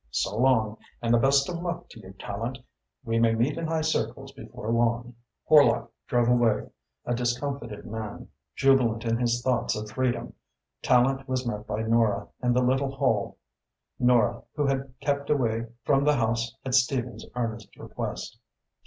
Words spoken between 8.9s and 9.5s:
in his